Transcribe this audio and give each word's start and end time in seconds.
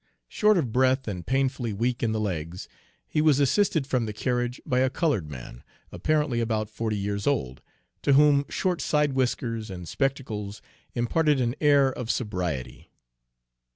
Short 0.27 0.57
of 0.57 0.71
breath 0.71 1.07
and 1.07 1.27
painfully 1.27 1.73
weak 1.73 2.01
in 2.01 2.11
the 2.11 2.19
legs, 2.19 2.67
he 3.07 3.21
was 3.21 3.39
assisted 3.39 3.85
from 3.85 4.07
the 4.07 4.13
carriage 4.13 4.59
by 4.65 4.79
a 4.79 4.89
colored 4.89 5.29
man, 5.29 5.63
apparently 5.91 6.39
about 6.39 6.71
forty 6.71 6.97
years 6.97 7.27
old, 7.27 7.61
to 8.01 8.13
whom 8.13 8.45
short 8.49 8.81
side 8.81 9.13
whiskers 9.13 9.69
and 9.69 9.87
spectacles 9.87 10.59
imparted 10.95 11.39
an 11.39 11.53
air 11.61 11.89
of 11.93 12.09
sobriety. 12.09 12.89